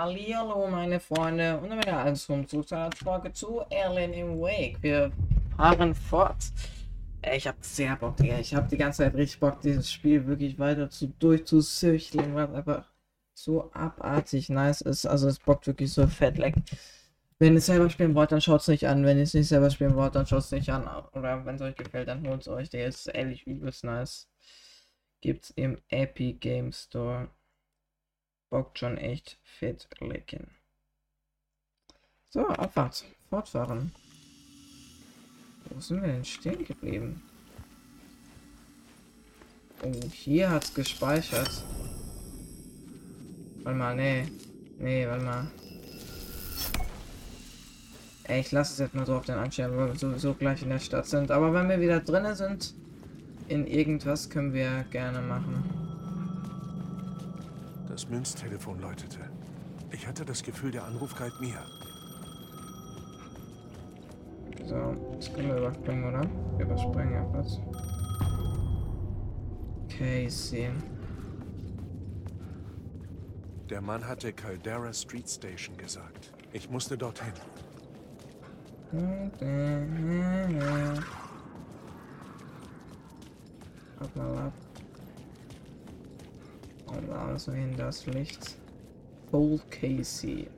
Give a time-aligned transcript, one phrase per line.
[0.00, 4.82] Hallihallo meine Freunde und wieder alles zum zu einer Folge zu Erlen im Wake.
[4.82, 5.12] Wir
[5.58, 6.38] fahren fort.
[7.34, 8.38] Ich habe sehr Bock, Digga.
[8.38, 12.90] Ich habe die ganze Zeit richtig Bock, dieses Spiel wirklich weiter zu durchzusüchteln, weil einfach
[13.34, 15.04] so abartig nice ist.
[15.04, 16.54] Also es bockt wirklich so fett leck.
[17.38, 19.04] Wenn ihr es selber spielen wollt, dann schaut es nicht an.
[19.04, 20.88] Wenn ihr es nicht selber spielen wollt, dann schaut es nicht an.
[21.12, 22.70] Oder wenn es euch gefällt, dann holt es euch.
[22.70, 24.30] Der ist ehrlich übelst nice.
[25.20, 27.28] Gibt's im Epic Game Store
[28.50, 30.50] bockt schon echt fett lecken.
[32.28, 33.04] So, Abfahrt.
[33.28, 33.92] Fortfahren.
[35.68, 37.22] Wo sind wir denn stehen geblieben?
[39.82, 41.64] Oh, hier hat's gespeichert.
[43.62, 44.26] Warte mal, nee.
[44.78, 45.50] Nee, warte mal.
[48.24, 50.70] Ey, ich lasse es jetzt mal so auf den Anstellen, weil wir sowieso gleich in
[50.70, 51.30] der Stadt sind.
[51.30, 52.74] Aber wenn wir wieder drinnen sind,
[53.48, 55.79] in irgendwas können wir gerne machen.
[57.90, 59.18] Das Münztelefon läutete.
[59.90, 61.58] Ich hatte das Gefühl, der Anruf galt mir.
[64.64, 66.22] So, das können wir überspringen, oder?
[66.56, 67.58] Wir überspringen etwas.
[69.88, 70.70] Casey.
[73.68, 76.32] Der Mann hatte Caldera Street Station gesagt.
[76.52, 77.32] Ich musste dorthin.
[83.98, 84.69] Ab mal ab.
[87.20, 88.56] Also in das Licht.
[89.30, 90.48] Paul Casey.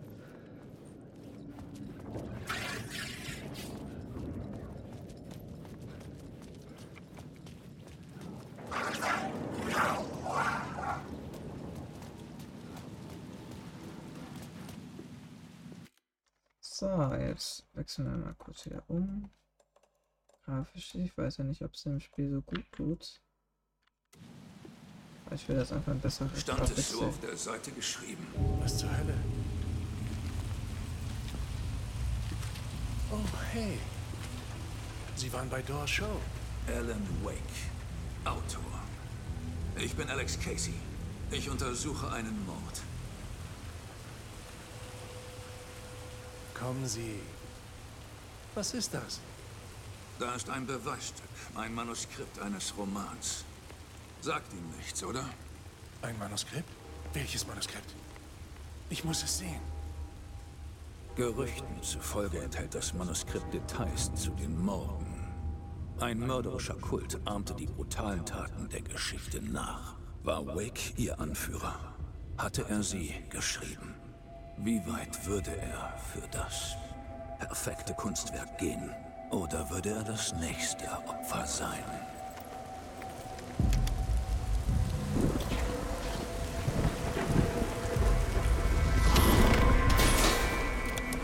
[16.60, 19.30] So, jetzt wechseln wir mal kurz wieder um.
[20.44, 23.20] Grafisch, ich weiß ja nicht, ob es im Spiel so gut tut.
[25.34, 26.28] Ich will das einfach besser.
[26.36, 28.26] Stand es so auf der Seite geschrieben.
[28.60, 29.14] Was zur Hölle?
[33.10, 33.16] Oh,
[33.52, 33.78] hey.
[35.16, 36.20] Sie waren bei Door Show.
[36.68, 37.36] Alan Wake,
[38.24, 38.60] Autor.
[39.76, 40.74] Ich bin Alex Casey.
[41.30, 42.82] Ich untersuche einen Mord.
[46.54, 47.20] Kommen Sie.
[48.54, 49.20] Was ist das?
[50.18, 51.24] Da ist ein Beweisstück,
[51.56, 53.44] ein Manuskript eines Romans.
[54.22, 55.24] Sagt ihm nichts, oder?
[56.00, 56.68] Ein Manuskript?
[57.12, 57.92] Welches Manuskript?
[58.88, 59.60] Ich muss es sehen.
[61.16, 65.26] Gerüchten zufolge enthält das Manuskript Details zu den Morden.
[65.98, 69.96] Ein mörderischer Kult ahmte die brutalen Taten der Geschichte nach.
[70.22, 71.92] War Wake ihr Anführer?
[72.38, 73.92] Hatte er sie geschrieben?
[74.56, 76.76] Wie weit würde er für das
[77.40, 78.88] perfekte Kunstwerk gehen?
[79.32, 81.82] Oder würde er das nächste Opfer sein?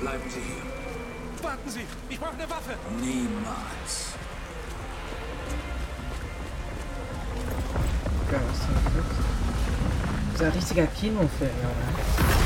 [0.09, 1.45] Bleiben Sie hier.
[1.45, 1.85] Warten Sie!
[2.09, 2.73] Ich brauche eine Waffe!
[2.99, 4.15] Niemals.
[8.31, 9.05] Geil, was denn das?
[10.33, 12.38] Das ist ein richtiger Kinofilm, Junge.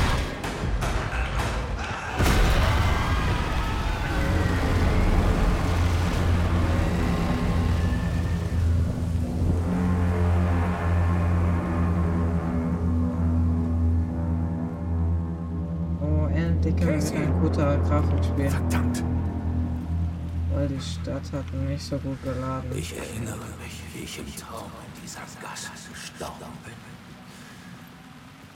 [21.33, 22.71] Hat nicht so gut geladen.
[22.77, 26.73] Ich erinnere mich, wie ich im Traum in dieser Gasse gestorben bin.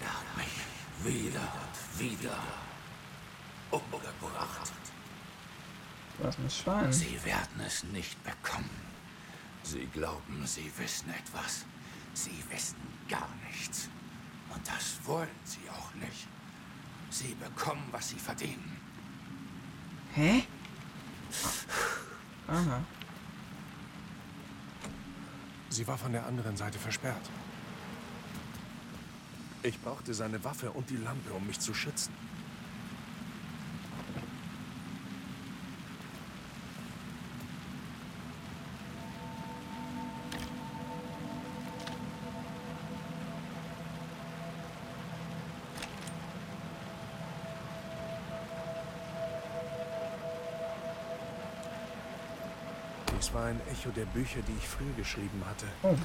[0.02, 0.56] Er hat mich
[1.04, 2.38] wieder und wieder
[3.72, 4.72] umgebracht.
[6.20, 6.94] Was ein Schwein.
[6.94, 8.70] Sie werden es nicht bekommen.
[9.64, 11.66] Sie glauben, sie wissen etwas.
[12.14, 12.78] Sie wissen
[13.10, 13.90] gar nichts.
[14.54, 16.28] Und das wollen sie auch nicht.
[17.10, 18.80] Sie bekommen, was sie verdienen.
[20.14, 20.44] Hä?
[22.48, 22.82] Aha.
[25.70, 27.30] Sie war von der anderen Seite versperrt.
[29.64, 32.14] Ich brauchte seine Waffe und die Lampe, um mich zu schützen.
[53.78, 55.66] Echo der Bücher, die ich früher geschrieben hatte.
[55.84, 55.96] Oh.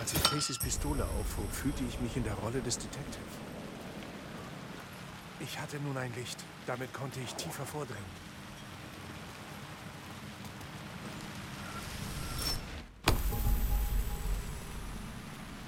[0.00, 3.24] Als ich Casey's Pistole aufhob, fühlte ich mich in der Rolle des Detective.
[5.40, 6.38] Ich hatte nun ein Licht.
[6.66, 8.04] Damit konnte ich tiefer vordringen.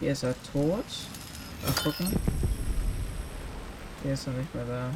[0.00, 0.84] Hier ist er tot.
[1.62, 2.14] Mal gucken.
[4.02, 4.90] Die ist noch nicht mehr da.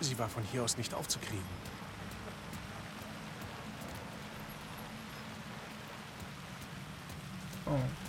[0.00, 1.57] Sie war von hier aus nicht aufzukriegen.
[7.70, 8.08] Oh.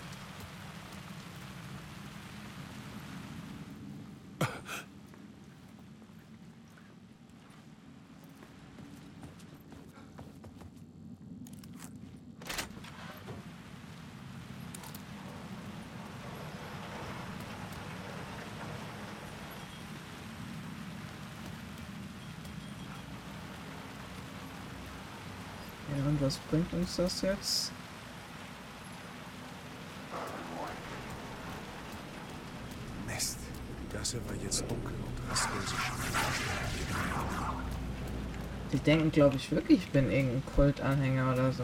[25.97, 27.71] Ja, und was bringt uns das jetzt?
[33.07, 33.39] Mist.
[34.09, 35.75] Gasse war jetzt dunkel und rastlose
[38.71, 41.63] Die denken, glaube ich, wirklich, ich bin irgendein Kultanhänger oder so.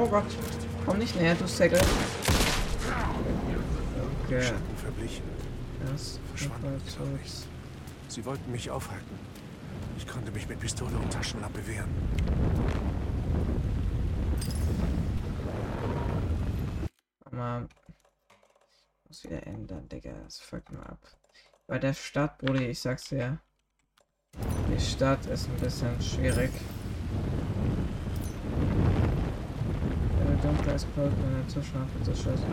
[0.00, 0.24] Oh Gott.
[0.86, 1.80] Komm nicht näher, du Säckel.
[4.24, 4.42] Okay.
[4.42, 5.24] Schatten verblichen.
[5.90, 6.20] Das
[7.24, 7.46] ich.
[8.06, 9.18] Sie wollten mich aufhalten.
[9.96, 11.90] Ich konnte mich mit Pistole und Taschenlampe wehren.
[17.32, 17.68] Mal.
[19.08, 20.12] Muss wieder ändern, Digga.
[20.24, 21.00] Das fuckt mal ab.
[21.66, 23.40] Bei der Stadt, Brudi, ich sag's dir.
[24.72, 26.52] Die Stadt ist ein bisschen schwierig.
[30.40, 32.44] Wenn du dunkler ist, wenn er zu scharf ist, das scheiße.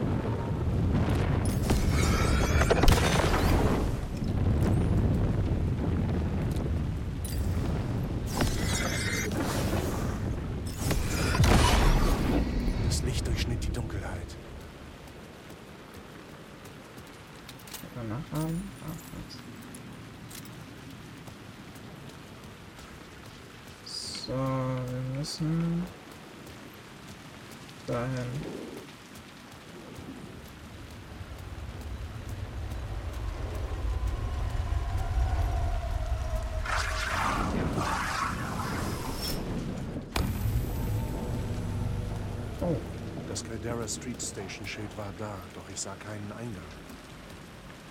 [43.66, 46.64] Das Caldera Street Station Schild war da, doch ich sah keinen Eingang.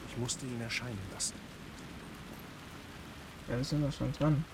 [0.08, 1.34] Ich musste ihn erscheinen lassen.
[3.48, 4.44] ja, wir sind doch schon dran.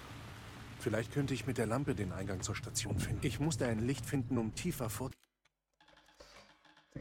[0.79, 3.27] Vielleicht könnte ich mit der Lampe den Eingang zur Station finden.
[3.27, 5.11] Ich musste ein Licht finden, um tiefer vor...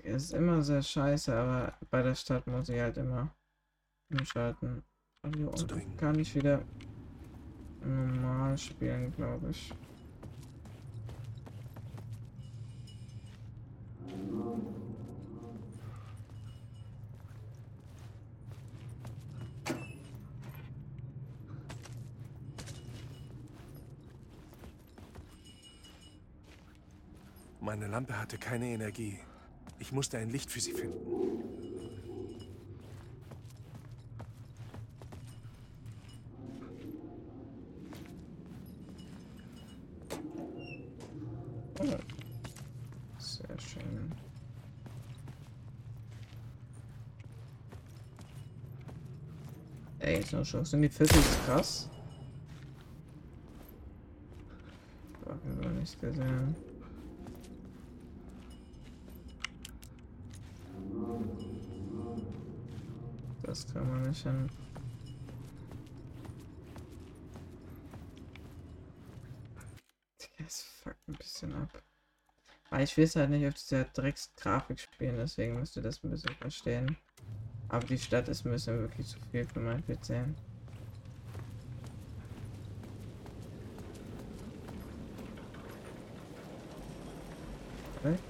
[0.04, 3.34] Es ist immer sehr scheiße, aber bei der Stadt muss ich halt immer
[4.12, 4.84] umschalten.
[5.24, 6.62] Und hier unten kann ich wieder
[7.86, 9.74] normal spielen, glaube ich.
[27.70, 29.20] Meine Lampe hatte keine Energie.
[29.78, 30.98] Ich musste ein Licht für sie finden.
[43.20, 44.12] Sehr schön.
[50.00, 50.66] Ey, so schon.
[50.66, 51.88] Sind die Pfiffis krass?
[55.28, 56.69] Hab ich noch nicht gesehen.
[63.62, 64.50] Das kann man nicht hin.
[70.48, 71.84] Es fuckt ein bisschen ab.
[72.70, 76.10] Aber ich will es halt nicht auf dieser Drecksgrafik spielen, deswegen müsst ihr das ein
[76.10, 76.96] bisschen verstehen.
[77.68, 80.26] Aber die Stadt ist ein bisschen wirklich zu viel für mein PC.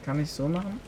[0.03, 0.79] Kann ich so machen?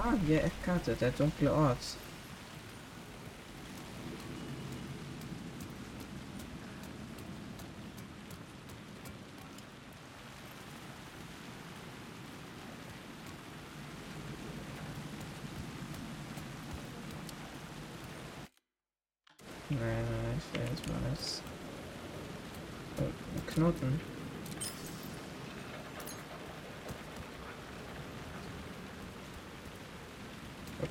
[0.00, 1.76] Ah, hier F-Karte, der dunkle Ort.
[19.68, 21.42] Nein, nein, ich will jetzt mal das.
[22.98, 24.00] Oh, ein Knoten.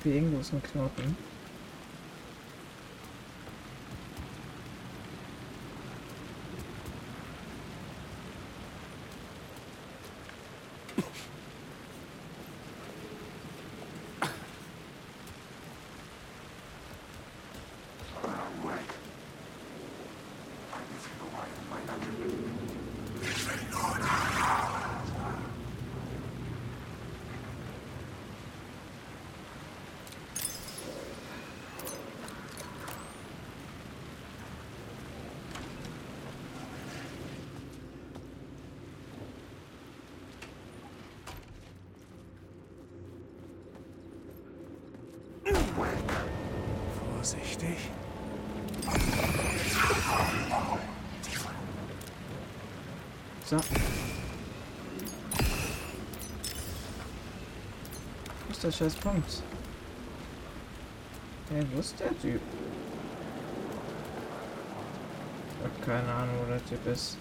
[0.08, 1.16] Hier irgendwo ein Knoten.
[47.28, 47.76] Vorsichtig.
[53.44, 53.56] So.
[58.46, 59.42] Wo ist der scheiß Punkt?
[61.50, 62.40] Hey, wo ist der Typ?
[65.58, 67.18] Ich hab keine Ahnung, wo der Typ ist.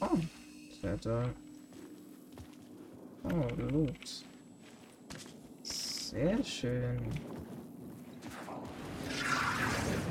[0.00, 0.18] Oh,
[0.82, 1.30] der da?
[3.24, 4.24] Oh, Loot.
[5.62, 6.98] Sehr schön.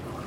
[0.08, 0.24] Da war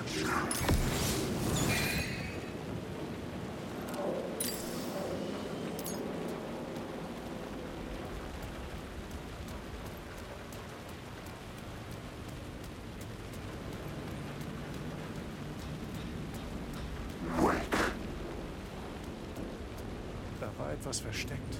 [20.80, 21.58] etwas versteckt.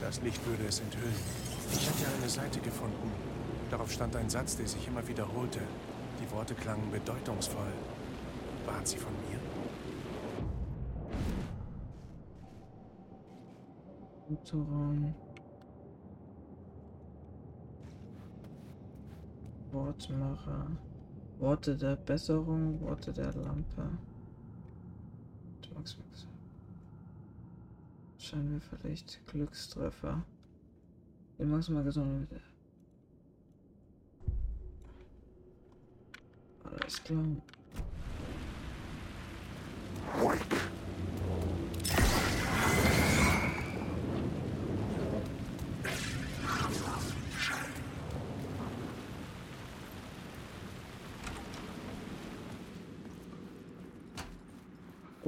[0.00, 1.14] Das Licht würde es enthüllen.
[1.72, 3.12] Ich hatte eine Seite gefunden.
[3.70, 5.60] Darauf stand ein Satz, der sich immer wiederholte.
[6.20, 7.72] Die Worte klangen bedeutungsvoll.
[8.72, 9.38] Waren sie von mir?
[14.28, 15.14] Motorraum.
[19.70, 20.66] Wortmacher.
[21.38, 23.90] Worte der Besserung, Worte der Lampe.
[25.74, 26.28] Max Max.
[28.18, 30.22] Scheinwerferlicht, Glückstreffer.
[31.38, 32.28] Die maximal gesund.
[36.64, 37.24] Alles klar.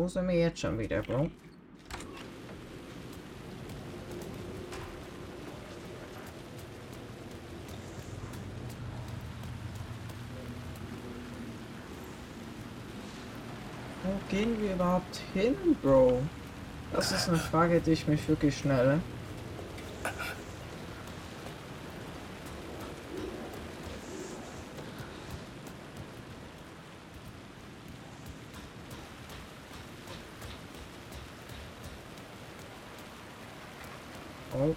[0.05, 1.31] Wo sind wir jetzt schon wieder, Bro?
[14.03, 16.23] Wo gehen wir überhaupt hin, Bro?
[16.93, 19.01] Das ist eine Frage, die ich mich wirklich schnell.
[34.57, 34.75] Oh.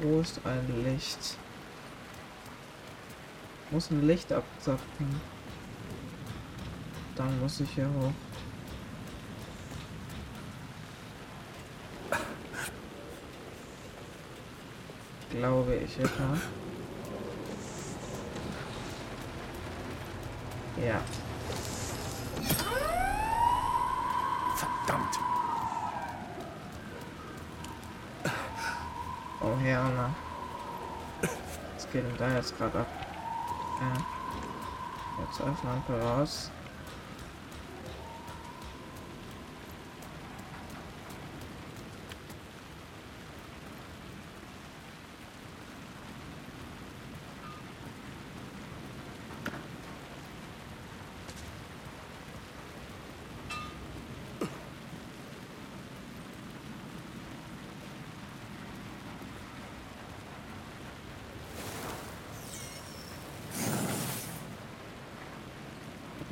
[0.00, 1.36] Wo ist ein Licht?
[3.72, 5.35] Muss ein Licht abzapfen.
[7.16, 8.12] Dann muss ich hier hoch.
[15.30, 16.04] Glaube ich, ja.
[20.84, 21.00] Ja.
[24.56, 25.18] Verdammt!
[29.40, 30.10] Oh Herr,
[31.74, 32.86] Was geht denn da jetzt gerade ab?
[33.80, 35.24] Ja.
[35.24, 36.50] Jetzt auf Lampe raus.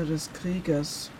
[0.02, 1.10] Des Kriegers.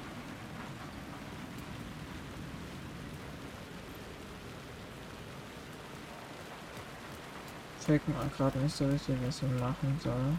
[7.86, 10.38] Check mal gerade nicht so richtig, was ich machen soll.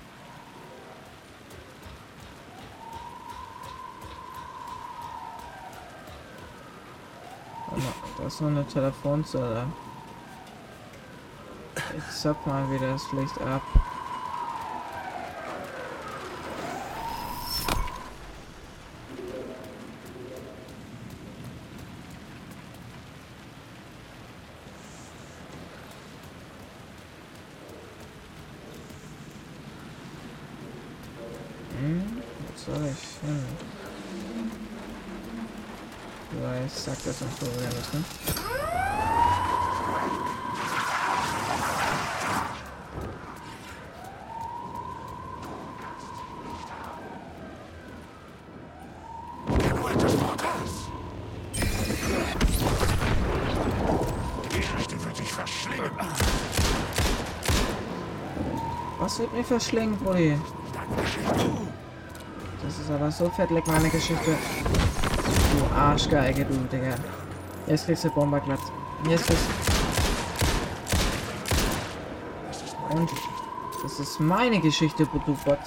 [8.18, 9.68] Da ist noch eine Telefonzelle.
[11.98, 13.62] Ich zapp mal wieder das Licht ab.
[32.66, 33.46] soll ich hin?
[36.32, 37.46] Weil ich sag das nicht so.
[37.46, 37.72] Er
[55.06, 55.92] wird dich verschlingen.
[59.00, 60.38] Was wird mir verschlingen, Brudi?
[62.64, 64.36] Das ist aber so fett, leck meine Geschichte.
[65.56, 66.96] Du Arschgeige, du, Digga.
[67.66, 68.60] Jetzt kriegst du Bomberglatt.
[69.08, 69.46] Jetzt kriegst
[72.90, 73.10] Und
[73.84, 75.60] das ist meine Geschichte, du Bot.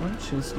[0.00, 0.52] Und tschüss.
[0.52, 0.58] Ich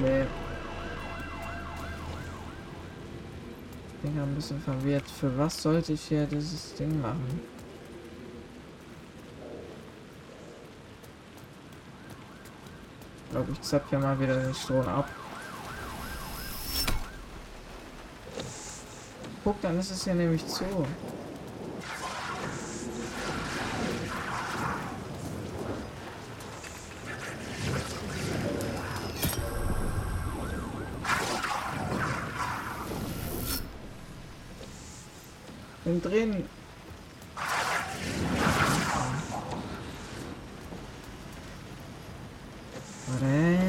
[4.01, 5.10] bin ein bisschen verwirrt.
[5.10, 7.39] Für was sollte ich hier dieses Ding machen?
[13.25, 15.08] Ich glaube, ich zapp hier mal wieder den Strom ab.
[19.43, 20.63] Guck, dann ist es hier nämlich zu.
[35.83, 36.48] Bin drin.
[43.07, 43.62] Warte.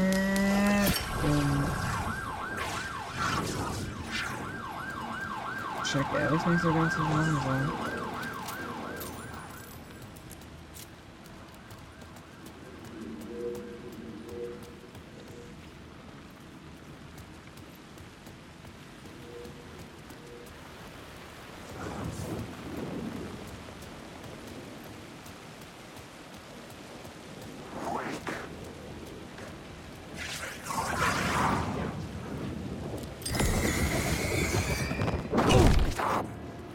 [1.22, 1.52] Um.
[6.42, 7.92] Check ehrlich nicht so ganz, was ich machen soll.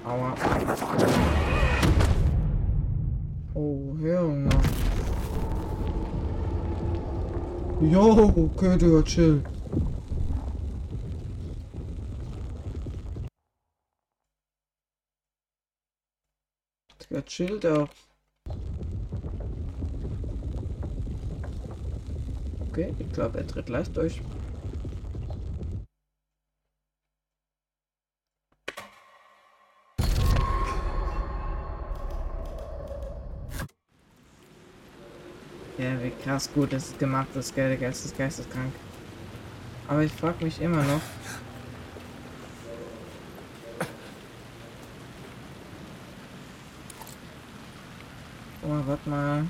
[0.08, 0.34] Aua.
[3.53, 4.49] Oh, Junge.
[7.91, 8.04] Jo,
[8.36, 9.41] okay, Digga, chill.
[17.00, 17.89] Digga, chill doch.
[22.69, 24.21] Okay, ich glaube, er tritt gleich durch.
[35.88, 38.73] Ja, wie krass gut das ist gemacht, das Geld, der Geist ist geisteskrank.
[39.88, 41.02] Aber ich frage mich immer noch.
[48.63, 49.45] Oh, warte mal.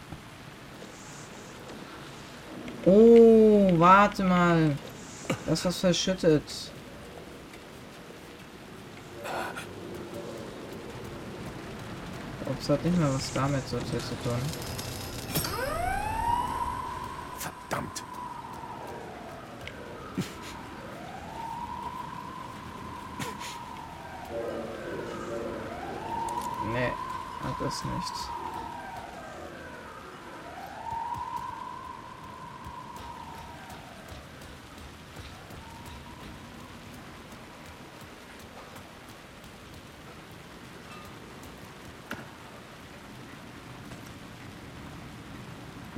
[2.86, 4.78] Oh, warte mal.
[5.48, 6.44] Das was verschüttet.
[12.46, 13.86] Ups, hat nicht mal was damit so zu
[14.24, 14.38] tun.
[17.70, 18.04] Verdammt.
[26.74, 26.92] Nee,
[27.44, 28.14] hat das nicht.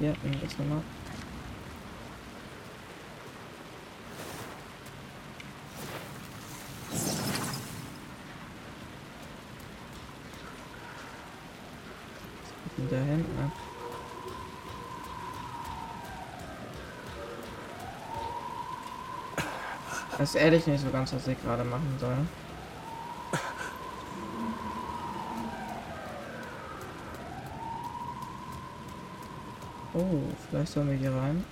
[0.01, 0.81] Ja, nimm das nochmal.
[12.89, 13.51] Da ab.
[20.17, 22.17] Das ist ehrlich nicht so ganz, was ich gerade machen soll.
[29.93, 31.43] Oh, vielleicht sollen wir hier rein.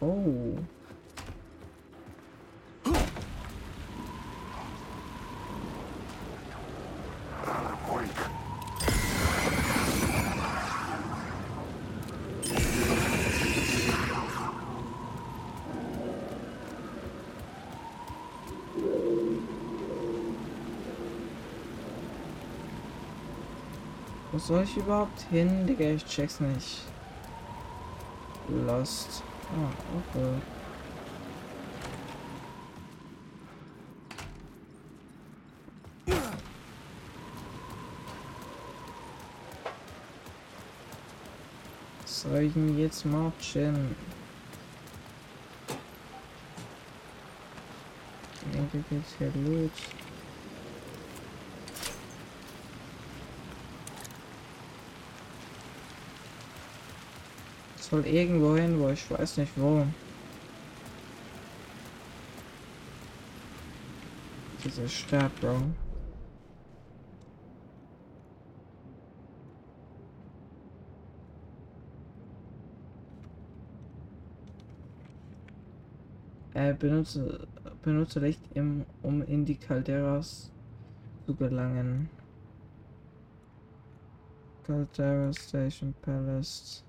[0.00, 0.58] Oh.
[24.46, 25.84] Soll ich überhaupt hin, Digga?
[25.90, 26.82] Ich check's nicht.
[28.66, 29.22] Lost.
[29.54, 29.70] Ah,
[30.16, 30.40] okay.
[42.22, 43.96] soll ich denn jetzt machen?
[48.52, 49.70] Irgendwie geht's hier los.
[57.92, 59.86] Soll irgendwo hin, wo ich weiß nicht wo.
[64.64, 65.60] Diese Stadt, Bro.
[76.54, 77.46] Äh, benutze,
[77.82, 80.50] benutze Licht, im, um in die Calderas
[81.26, 82.08] zu gelangen.
[84.64, 86.84] Caldera Station Palace.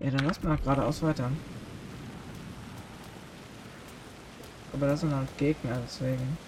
[0.00, 1.30] Ja, dann lass mal geradeaus weiter.
[4.72, 6.38] Aber das sind halt Gegner, deswegen.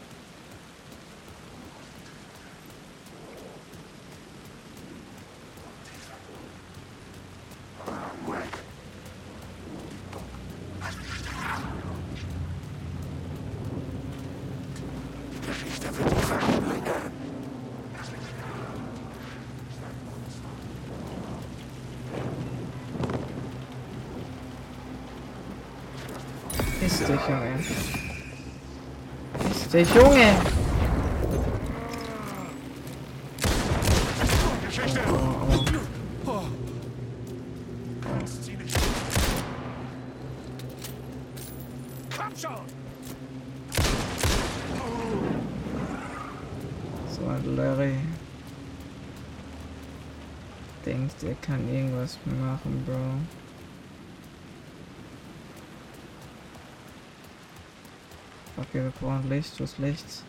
[26.81, 27.59] Ist dich, Junge.
[29.73, 30.35] Dich, Junge!
[47.09, 47.95] So Larry.
[50.85, 53.40] Denkt, er kann irgendwas machen, Bro.
[58.57, 60.25] Okay, wir brauchen Licht, was Licht.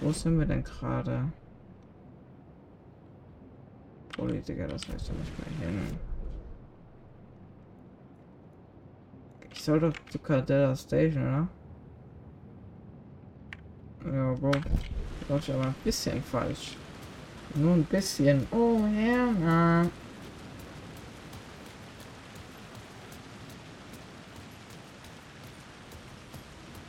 [0.00, 1.32] Wo sind wir denn gerade?
[4.10, 5.98] Politiker, das heißt ja nicht mehr hin.
[9.50, 11.48] Ich soll doch zu Caldera Station, oder?
[14.04, 14.52] Ja, Bro.
[15.28, 16.76] Läuft aber ein bisschen falsch.
[17.54, 18.46] Nur ein bisschen.
[18.50, 19.86] Oh, ja.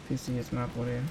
[0.07, 1.01] Piss dich jetzt mal, Bruder.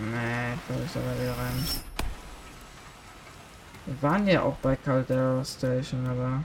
[0.00, 1.66] Nee, ich glaube, ich soll wieder rein.
[3.86, 6.44] Wir waren ja auch bei Caldera Station, aber...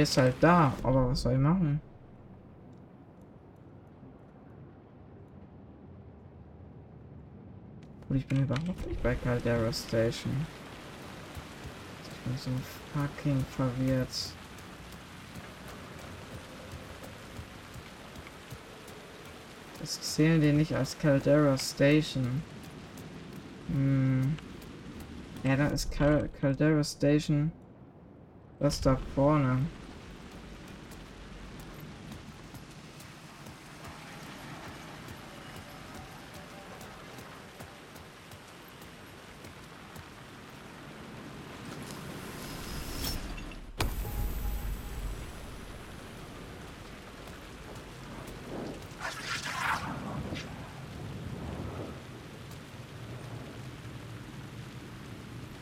[0.00, 1.80] jetzt halt da, aber was soll ich machen?
[8.08, 10.46] Und ich bin überhaupt nicht bei Caldera Station.
[12.02, 12.50] Ich bin so
[12.92, 14.08] fucking verwirrt.
[19.78, 22.42] Das zählen die nicht als Caldera Station.
[23.68, 24.36] Hm.
[25.44, 27.52] Ja, da ist Cal Caldera Station.
[28.58, 29.60] Das da vorne.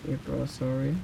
[0.08, 0.94] Okay, bro, sorry.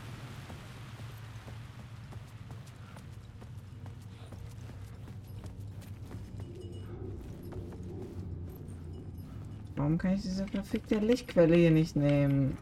[9.76, 12.56] Warum kann ich diese verfickte Lichtquelle hier nicht nehmen?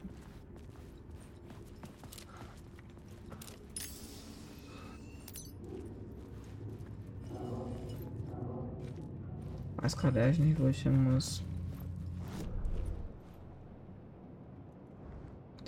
[9.77, 11.43] Weiß gerade ehrlich nicht, wo ich hin muss.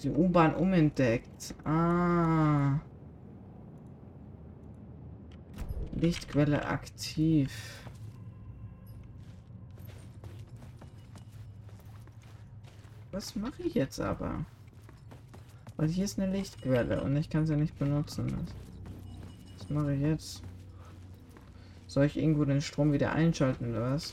[0.04, 1.54] Die U-Bahn umentdeckt.
[1.64, 2.78] Ah.
[5.94, 7.50] Lichtquelle aktiv.
[13.12, 14.44] Was mache ich jetzt aber?
[15.78, 18.46] Weil hier ist eine Lichtquelle und ich kann sie nicht benutzen.
[19.56, 20.42] Was mache ich jetzt?
[21.86, 24.12] Soll ich irgendwo den Strom wieder einschalten oder was?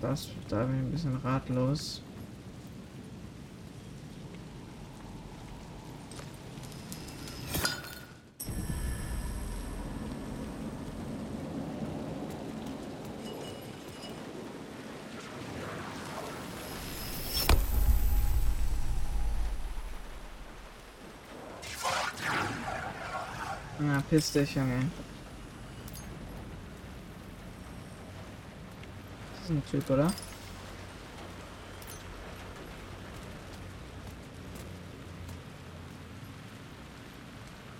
[0.00, 2.02] Das, da bin ich ein bisschen ratlos.
[23.78, 24.90] Na, piss dich, Junge.
[29.34, 30.12] Das ist ein Typ, oder?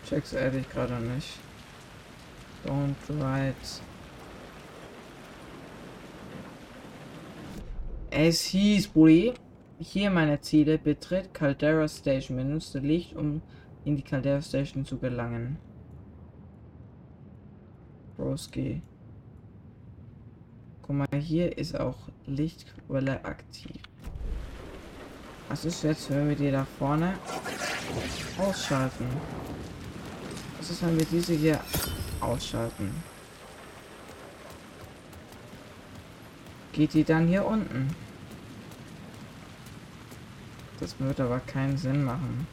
[0.08, 1.38] Check's ehrlich gerade nicht.
[2.66, 3.54] Don't write.
[8.10, 9.34] Es hieß, Bulli.
[9.78, 10.78] Hier meine Ziele.
[10.78, 12.36] Betritt Caldera Station.
[12.36, 13.40] Benutze Licht, um
[13.84, 15.58] in die Caldera Station zu gelangen.
[18.22, 18.80] Broski.
[20.82, 23.80] Guck mal, hier ist auch Lichtquelle aktiv.
[25.48, 27.14] Was ist jetzt, wenn wir die da vorne
[28.38, 29.06] ausschalten?
[30.56, 31.60] Was ist, wenn wir diese hier
[32.20, 32.94] ausschalten?
[36.72, 37.88] Geht die dann hier unten?
[40.78, 42.46] Das wird aber keinen Sinn machen.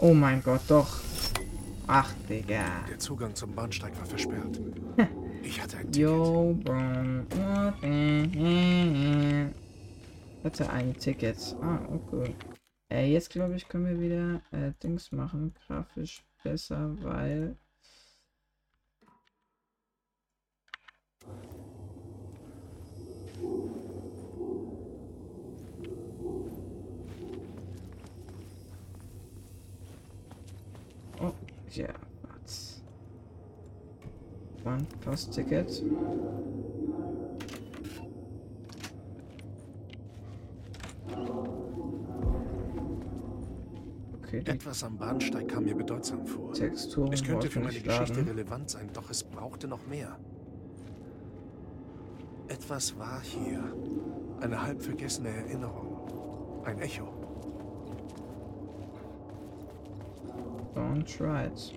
[0.00, 1.00] Oh mein Gott, doch.
[1.86, 2.84] Ach, Digga.
[2.88, 4.60] Der Zugang zum Bahnsteig war versperrt.
[5.42, 5.96] Ich hatte ein Ticket.
[5.96, 6.74] Yo, Bro.
[10.42, 11.56] Hatte ein Ticket.
[11.60, 12.34] Ah, okay.
[12.90, 15.54] Äh, jetzt glaube ich, können wir wieder äh, Dings machen.
[15.66, 17.56] Grafisch besser, weil.
[31.20, 31.32] Oh,
[31.76, 31.88] ja,
[32.42, 32.82] was?
[34.64, 35.82] One Pass Ticket.
[44.22, 46.52] Okay, Etwas am Bahnsteig kam mir bedeutsam vor.
[46.52, 48.28] Texturen Es könnte für meine Geschichte laden.
[48.28, 50.18] relevant sein, doch es brauchte noch mehr.
[52.48, 53.62] Etwas war hier.
[54.40, 56.62] Eine halb vergessene Erinnerung.
[56.64, 57.15] Ein Echo.
[60.76, 61.72] Don't try it.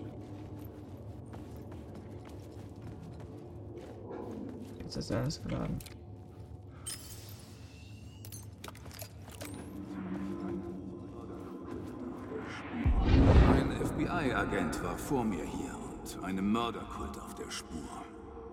[4.79, 5.79] Jetzt ist alles geladen.
[13.53, 18.03] Ein FBI-Agent war vor mir hier und einem Mörderkult auf der Spur.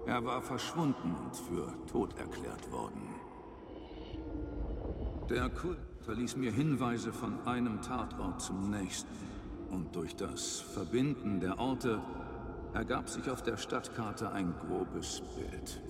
[0.07, 3.03] Er war verschwunden und für tot erklärt worden.
[5.29, 9.36] Der Kult verließ mir Hinweise von einem Tatort zum nächsten.
[9.77, 12.01] Und durch das Verbinden der Orte
[12.73, 15.83] ergab sich auf der Stadtkarte ein grobes Bild.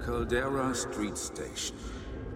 [0.00, 1.76] Caldera Street Station.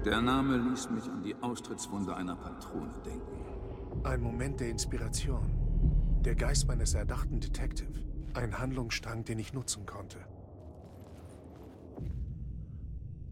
[0.05, 4.05] Der Name ließ mich an die Austrittswunde einer Patrone denken.
[4.05, 6.21] Ein Moment der Inspiration.
[6.27, 8.05] Der Geist meines erdachten Detective.
[8.35, 10.19] Ein Handlungsstrang, den ich nutzen konnte.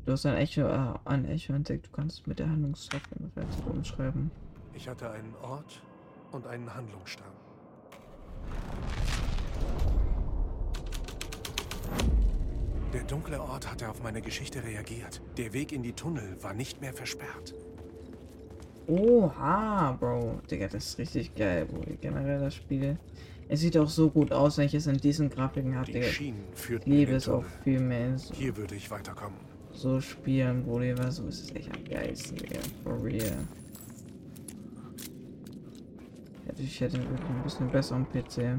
[0.07, 1.87] Du hast ein Echo, äh, ein Echo entdeckt.
[1.87, 4.31] Du kannst mit der relativ umschreiben.
[4.73, 5.83] Ich hatte einen Ort
[6.31, 7.33] und einen Handlungsstrang.
[12.93, 15.21] Der dunkle Ort hatte auf meine Geschichte reagiert.
[15.37, 17.53] Der Weg in die Tunnel war nicht mehr versperrt.
[18.87, 20.41] Oha, Bro.
[20.49, 21.83] Digga, das ist richtig geil, Bro.
[22.01, 22.97] Generell das Spiel.
[23.49, 26.07] Es sieht auch so gut aus, wenn ich es in diesen Grafiken habe, Die Digga.
[26.07, 29.56] Schienen Ich führten liebe es auch viel mehr Hier würde ich weiterkommen.
[29.77, 31.11] So spielen, Bruder.
[31.13, 32.61] So ist es echt am geilsten, Digga.
[32.83, 33.47] For real.
[36.47, 38.59] Hätte ich hätte wirklich ein bisschen besseren PC.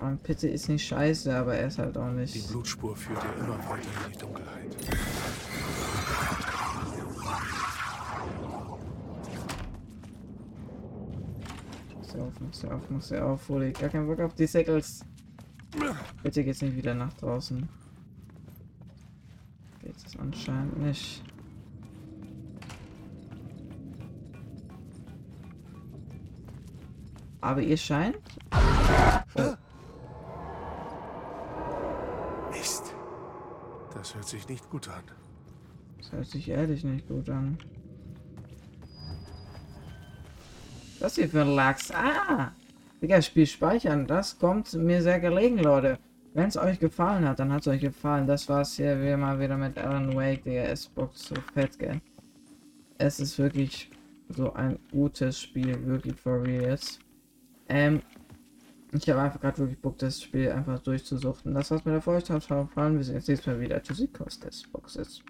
[0.00, 2.48] Mein PC ist nicht scheiße, aber er ist halt auch Die nicht.
[2.48, 4.76] Blutspur führte immer weiter in die Dunkelheit.
[11.96, 13.70] Mach sie auf, mach sie auf, mach sie auf, Bruder.
[13.72, 15.04] Gar keinen Bock auf die Säckels.
[16.22, 17.68] Bitte geht's nicht wieder nach draußen.
[20.28, 21.24] Anscheinend nicht.
[27.40, 28.18] Aber ihr scheint.
[32.50, 32.94] Mist.
[33.94, 35.02] Das hört sich nicht gut an.
[35.96, 37.56] Das hört sich ehrlich nicht gut an.
[41.00, 41.90] Was hier für ein Lachs?
[41.90, 42.52] Ah!
[43.00, 45.98] Digga, Spiel speichern, das kommt mir sehr gelegen, Leute.
[46.34, 48.26] Wenn es euch gefallen hat, dann hat es euch gefallen.
[48.26, 52.00] Das war's hier wie immer wieder mit Alan Wake, der S-Box so fett, gell.
[52.98, 53.90] Es ist wirklich
[54.28, 57.00] so ein gutes Spiel, wirklich for real jetzt.
[57.68, 58.02] Ähm,
[58.92, 61.54] ich habe einfach gerade wirklich Bock, das Spiel einfach durchzusuchten.
[61.54, 62.22] Das war's mit der.
[62.22, 63.82] Ciao, ciao, wir sehen uns nächstes Mal wieder.
[63.82, 65.22] Tschüssi, Kostes, Boxes.